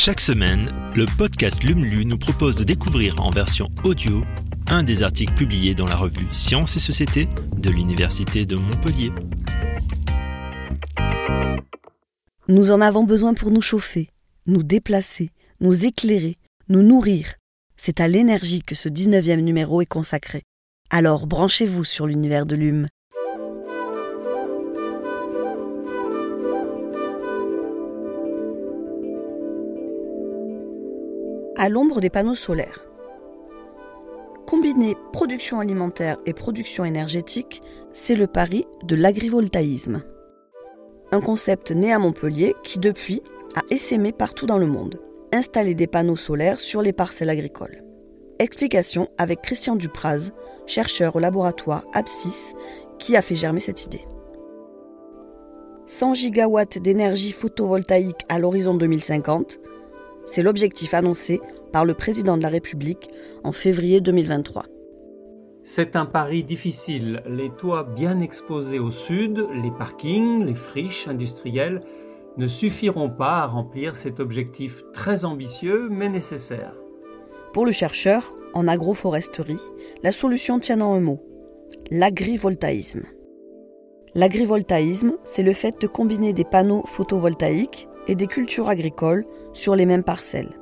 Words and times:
Chaque 0.00 0.20
semaine, 0.20 0.72
le 0.94 1.06
podcast 1.18 1.64
LUMLU 1.64 2.04
nous 2.04 2.18
propose 2.18 2.56
de 2.56 2.62
découvrir 2.62 3.20
en 3.20 3.30
version 3.30 3.68
audio 3.82 4.22
un 4.68 4.84
des 4.84 5.02
articles 5.02 5.34
publiés 5.34 5.74
dans 5.74 5.88
la 5.88 5.96
revue 5.96 6.28
Sciences 6.30 6.76
et 6.76 6.78
Société 6.78 7.28
de 7.56 7.68
l'Université 7.68 8.46
de 8.46 8.54
Montpellier. 8.54 9.10
Nous 12.46 12.70
en 12.70 12.80
avons 12.80 13.02
besoin 13.02 13.34
pour 13.34 13.50
nous 13.50 13.60
chauffer, 13.60 14.10
nous 14.46 14.62
déplacer, 14.62 15.30
nous 15.58 15.84
éclairer, 15.84 16.36
nous 16.68 16.84
nourrir. 16.84 17.34
C'est 17.76 17.98
à 17.98 18.06
l'énergie 18.06 18.62
que 18.62 18.76
ce 18.76 18.88
19e 18.88 19.40
numéro 19.40 19.82
est 19.82 19.86
consacré. 19.86 20.44
Alors 20.90 21.26
branchez-vous 21.26 21.82
sur 21.82 22.06
l'univers 22.06 22.46
de 22.46 22.54
l'UM. 22.54 22.86
À 31.60 31.68
l'ombre 31.68 32.00
des 32.00 32.08
panneaux 32.08 32.36
solaires. 32.36 32.84
Combiner 34.46 34.96
production 35.12 35.58
alimentaire 35.58 36.16
et 36.24 36.32
production 36.32 36.84
énergétique, 36.84 37.62
c'est 37.92 38.14
le 38.14 38.28
pari 38.28 38.64
de 38.84 38.94
l'agrivoltaïsme. 38.94 40.04
Un 41.10 41.20
concept 41.20 41.72
né 41.72 41.92
à 41.92 41.98
Montpellier 41.98 42.54
qui, 42.62 42.78
depuis, 42.78 43.24
a 43.56 43.62
essaimé 43.70 44.12
partout 44.12 44.46
dans 44.46 44.56
le 44.56 44.68
monde. 44.68 45.00
Installer 45.32 45.74
des 45.74 45.88
panneaux 45.88 46.14
solaires 46.14 46.60
sur 46.60 46.80
les 46.80 46.92
parcelles 46.92 47.28
agricoles. 47.28 47.82
Explication 48.38 49.08
avec 49.18 49.42
Christian 49.42 49.74
Dupraz, 49.74 50.30
chercheur 50.66 51.16
au 51.16 51.18
laboratoire 51.18 51.84
APSIS, 51.92 52.54
qui 53.00 53.16
a 53.16 53.20
fait 53.20 53.34
germer 53.34 53.58
cette 53.58 53.84
idée. 53.84 54.06
100 55.86 56.14
gigawatts 56.14 56.78
d'énergie 56.78 57.32
photovoltaïque 57.32 58.24
à 58.28 58.38
l'horizon 58.38 58.74
2050, 58.74 59.58
c'est 60.28 60.42
l'objectif 60.42 60.94
annoncé 60.94 61.40
par 61.72 61.84
le 61.84 61.94
président 61.94 62.36
de 62.36 62.42
la 62.42 62.48
République 62.48 63.10
en 63.42 63.50
février 63.50 64.00
2023. 64.00 64.66
C'est 65.64 65.96
un 65.96 66.06
pari 66.06 66.44
difficile. 66.44 67.22
Les 67.26 67.50
toits 67.50 67.82
bien 67.82 68.20
exposés 68.20 68.78
au 68.78 68.90
sud, 68.90 69.44
les 69.62 69.70
parkings, 69.70 70.44
les 70.44 70.54
friches 70.54 71.08
industrielles 71.08 71.82
ne 72.36 72.46
suffiront 72.46 73.10
pas 73.10 73.38
à 73.38 73.46
remplir 73.46 73.96
cet 73.96 74.20
objectif 74.20 74.84
très 74.92 75.24
ambitieux 75.24 75.88
mais 75.90 76.08
nécessaire. 76.08 76.74
Pour 77.52 77.66
le 77.66 77.72
chercheur, 77.72 78.34
en 78.54 78.68
agroforesterie, 78.68 79.60
la 80.02 80.12
solution 80.12 80.60
tient 80.60 80.80
en 80.80 80.94
un 80.94 81.00
mot 81.00 81.20
l'agrivoltaïsme. 81.90 83.04
L'agrivoltaïsme, 84.14 85.16
c'est 85.24 85.42
le 85.42 85.52
fait 85.52 85.80
de 85.80 85.86
combiner 85.86 86.32
des 86.32 86.44
panneaux 86.44 86.82
photovoltaïques 86.86 87.88
et 88.08 88.14
des 88.14 88.26
cultures 88.26 88.68
agricoles 88.68 89.24
sur 89.52 89.76
les 89.76 89.86
mêmes 89.86 90.02
parcelles. 90.02 90.58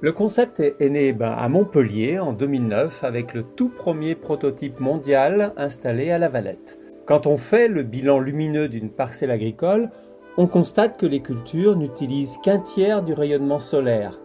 Le 0.00 0.12
concept 0.12 0.60
est 0.60 0.88
né 0.88 1.12
ben, 1.12 1.30
à 1.30 1.48
Montpellier 1.48 2.18
en 2.18 2.32
2009 2.32 3.04
avec 3.04 3.34
le 3.34 3.44
tout 3.44 3.68
premier 3.68 4.14
prototype 4.14 4.80
mondial 4.80 5.52
installé 5.56 6.10
à 6.10 6.18
La 6.18 6.28
Valette. 6.28 6.78
Quand 7.06 7.26
on 7.26 7.36
fait 7.36 7.68
le 7.68 7.82
bilan 7.82 8.18
lumineux 8.18 8.68
d'une 8.68 8.90
parcelle 8.90 9.30
agricole, 9.30 9.90
on 10.36 10.46
constate 10.46 10.98
que 10.98 11.06
les 11.06 11.20
cultures 11.20 11.76
n'utilisent 11.76 12.38
qu'un 12.42 12.58
tiers 12.58 13.02
du 13.02 13.12
rayonnement 13.12 13.58
solaire. 13.58 14.20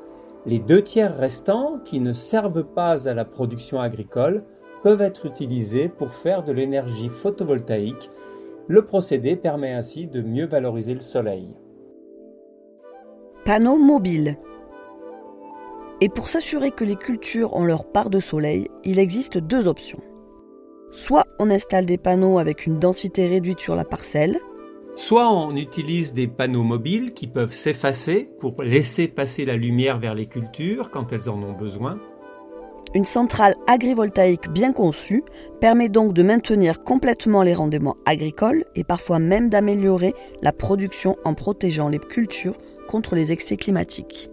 Les 0.48 0.60
deux 0.60 0.82
tiers 0.82 1.16
restants, 1.16 1.80
qui 1.84 2.00
ne 2.00 2.14
servent 2.14 2.64
pas 2.64 3.08
à 3.08 3.14
la 3.14 3.26
production 3.26 3.80
agricole, 3.80 4.44
peuvent 4.82 5.02
être 5.02 5.26
utilisés 5.26 5.90
pour 5.90 6.10
faire 6.10 6.44
de 6.44 6.54
l'énergie 6.54 7.10
photovoltaïque. 7.10 8.10
Le 8.68 8.84
procédé 8.84 9.36
permet 9.36 9.74
ainsi 9.74 10.08
de 10.08 10.22
mieux 10.22 10.48
valoriser 10.48 10.94
le 10.94 11.02
soleil. 11.02 11.56
Panneaux 13.48 13.78
mobiles. 13.78 14.38
Et 16.02 16.10
pour 16.10 16.28
s'assurer 16.28 16.72
que 16.72 16.84
les 16.84 16.98
cultures 16.98 17.56
ont 17.56 17.64
leur 17.64 17.90
part 17.90 18.10
de 18.10 18.20
soleil, 18.20 18.68
il 18.84 19.00
existe 19.00 19.38
deux 19.38 19.70
options. 19.70 20.02
Soit 20.92 21.24
on 21.40 21.50
installe 21.50 21.86
des 21.86 21.98
panneaux 21.98 22.40
avec 22.40 22.66
une 22.66 22.78
densité 22.78 23.26
réduite 23.26 23.62
sur 23.62 23.78
la 23.78 23.86
parcelle, 23.86 24.38
Soit 24.96 25.32
on 25.32 25.56
utilise 25.56 26.14
des 26.14 26.28
panneaux 26.28 26.64
mobiles 26.64 27.14
qui 27.14 27.28
peuvent 27.28 27.54
s'effacer 27.54 28.30
pour 28.38 28.62
laisser 28.62 29.08
passer 29.08 29.46
la 29.46 29.56
lumière 29.56 29.98
vers 29.98 30.14
les 30.14 30.26
cultures 30.26 30.92
quand 30.92 31.14
elles 31.14 31.30
en 31.30 31.42
ont 31.42 31.54
besoin. 31.54 32.02
Une 32.96 33.06
centrale 33.06 33.56
agrivoltaïque 33.68 34.50
bien 34.50 34.74
conçue 34.74 35.24
permet 35.62 35.88
donc 35.88 36.12
de 36.12 36.24
maintenir 36.24 36.84
complètement 36.84 37.44
les 37.44 37.54
rendements 37.54 37.96
agricoles 38.06 38.66
et 38.76 38.84
parfois 38.84 39.20
même 39.20 39.50
d'améliorer 39.50 40.14
la 40.42 40.52
production 40.52 41.16
en 41.24 41.34
protégeant 41.34 41.88
les 41.88 42.00
cultures 42.00 42.58
contre 42.88 43.16
les 43.16 43.32
excès 43.32 43.58
climatiques. 43.58 44.32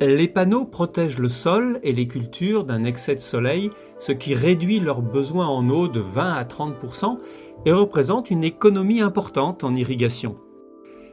Les 0.00 0.28
panneaux 0.28 0.64
protègent 0.64 1.20
le 1.20 1.28
sol 1.28 1.78
et 1.84 1.92
les 1.92 2.08
cultures 2.08 2.64
d'un 2.64 2.84
excès 2.84 3.14
de 3.14 3.20
soleil, 3.20 3.70
ce 3.98 4.10
qui 4.10 4.34
réduit 4.34 4.80
leurs 4.80 5.00
besoins 5.00 5.46
en 5.46 5.68
eau 5.70 5.86
de 5.86 6.00
20 6.00 6.32
à 6.32 6.44
30% 6.44 7.18
et 7.66 7.72
représente 7.72 8.30
une 8.30 8.42
économie 8.42 9.00
importante 9.00 9.62
en 9.62 9.76
irrigation. 9.76 10.36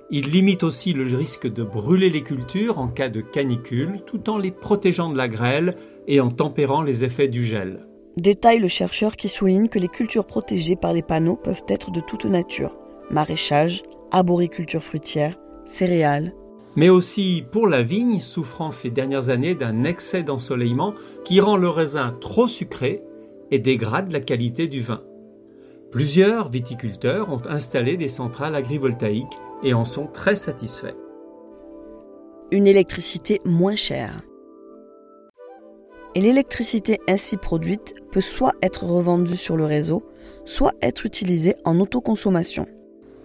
Il 0.10 0.32
limite 0.32 0.64
aussi 0.64 0.94
le 0.94 1.04
risque 1.16 1.46
de 1.46 1.64
brûler 1.64 2.10
les 2.10 2.24
cultures 2.24 2.80
en 2.80 2.88
cas 2.88 3.10
de 3.10 3.22
canicule 3.22 4.02
tout 4.08 4.28
en 4.32 4.40
les 4.40 4.50
protégeant 4.50 5.12
de 5.12 5.18
la 5.18 5.28
grêle 5.28 5.76
et 6.08 6.20
en 6.20 6.32
tempérant 6.32 6.82
les 6.82 7.04
effets 7.04 7.28
du 7.28 7.46
gel. 7.46 7.86
Détaille 8.18 8.58
le 8.58 8.68
chercheur 8.68 9.16
qui 9.16 9.30
souligne 9.30 9.68
que 9.68 9.78
les 9.78 9.88
cultures 9.88 10.26
protégées 10.26 10.76
par 10.76 10.94
les 10.94 11.04
panneaux 11.04 11.36
peuvent 11.36 11.64
être 11.68 11.92
de 11.92 12.00
toute 12.00 12.26
nature 12.26 12.76
maraîchage, 13.12 13.84
arboriculture 14.12 14.84
fruitière, 14.84 15.38
céréales, 15.66 16.34
mais 16.76 16.90
aussi 16.90 17.44
pour 17.52 17.68
la 17.68 17.82
vigne 17.82 18.20
souffrant 18.20 18.72
ces 18.72 18.90
dernières 18.90 19.30
années 19.30 19.56
d'un 19.56 19.84
excès 19.84 20.24
d'ensoleillement 20.24 20.94
qui 21.26 21.40
rend 21.42 21.58
le 21.58 21.70
raisin 21.70 22.16
trop 22.22 22.48
sucré 22.48 23.04
et 23.52 23.60
dégrade 23.60 24.12
la 24.12 24.22
qualité 24.22 24.68
du 24.68 24.82
vin. 24.82 25.04
Plusieurs 25.92 26.50
viticulteurs 26.50 27.34
ont 27.34 27.42
installé 27.50 27.98
des 27.98 28.08
centrales 28.08 28.56
agrivoltaïques 28.56 29.40
et 29.64 29.74
en 29.74 29.86
sont 29.86 30.06
très 30.06 30.36
satisfaits. 30.36 30.96
Une 32.52 32.68
électricité 32.68 33.42
moins 33.44 33.76
chère. 33.76 34.22
Et 36.16 36.22
l'électricité 36.22 37.00
ainsi 37.08 37.38
produite 37.38 37.94
peut 38.12 38.22
soit 38.22 38.54
être 38.62 38.84
revendue 38.84 39.38
sur 39.38 39.58
le 39.58 39.66
réseau, 39.66 40.04
soit 40.46 40.74
être 40.82 41.06
utilisée 41.06 41.56
en 41.66 41.80
autoconsommation. 41.80 42.68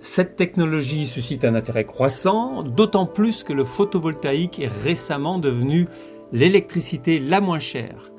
Cette 0.07 0.37
technologie 0.37 1.07
suscite 1.07 1.47
un 1.47 1.55
intérêt 1.55 1.87
croissant, 1.87 2.63
d'autant 2.63 3.07
plus 3.07 3.43
que 3.43 3.55
le 3.55 3.65
photovoltaïque 3.65 4.61
est 4.61 4.71
récemment 4.85 5.39
devenu 5.39 5.89
l'électricité 6.31 7.19
la 7.19 7.41
moins 7.41 7.59
chère. 7.59 8.13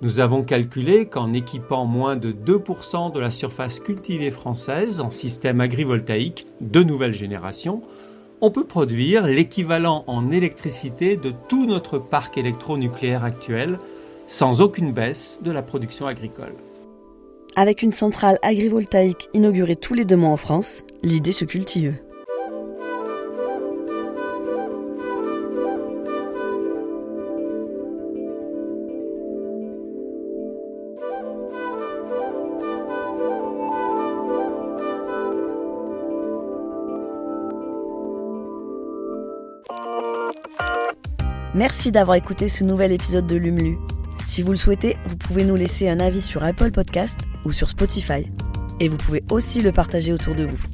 Nous 0.00 0.20
avons 0.20 0.44
calculé 0.44 1.06
qu'en 1.06 1.32
équipant 1.32 1.86
moins 1.86 2.14
de 2.14 2.30
2% 2.30 3.12
de 3.12 3.18
la 3.18 3.32
surface 3.32 3.80
cultivée 3.80 4.30
française 4.30 5.00
en 5.00 5.10
système 5.10 5.60
agrivoltaïque 5.60 6.46
de 6.60 6.84
nouvelle 6.84 7.12
génération, 7.12 7.82
on 8.40 8.52
peut 8.52 8.64
produire 8.64 9.26
l'équivalent 9.26 10.04
en 10.06 10.30
électricité 10.30 11.16
de 11.16 11.32
tout 11.48 11.66
notre 11.66 11.98
parc 11.98 12.38
électronucléaire 12.38 13.24
actuel, 13.24 13.80
sans 14.28 14.60
aucune 14.60 14.92
baisse 14.92 15.40
de 15.42 15.50
la 15.50 15.62
production 15.62 16.06
agricole. 16.06 16.54
Avec 17.56 17.82
une 17.82 17.92
centrale 17.92 18.38
agrivoltaïque 18.42 19.28
inaugurée 19.32 19.76
tous 19.76 19.94
les 19.94 20.04
deux 20.04 20.16
mois 20.16 20.30
en 20.30 20.36
France, 20.36 20.84
l'idée 21.04 21.32
se 21.32 21.44
cultive. 21.44 21.94
Merci 41.54 41.92
d'avoir 41.92 42.16
écouté 42.16 42.48
ce 42.48 42.64
nouvel 42.64 42.90
épisode 42.90 43.26
de 43.26 43.36
Lumlu. 43.36 43.78
Si 44.20 44.42
vous 44.42 44.50
le 44.50 44.56
souhaitez, 44.56 44.96
vous 45.06 45.16
pouvez 45.16 45.44
nous 45.44 45.54
laisser 45.54 45.88
un 45.88 46.00
avis 46.00 46.20
sur 46.20 46.42
Apple 46.42 46.72
Podcast 46.72 47.18
ou 47.44 47.52
sur 47.52 47.70
Spotify. 47.70 48.26
Et 48.80 48.88
vous 48.88 48.96
pouvez 48.96 49.22
aussi 49.30 49.62
le 49.62 49.70
partager 49.70 50.12
autour 50.12 50.34
de 50.34 50.46
vous. 50.46 50.73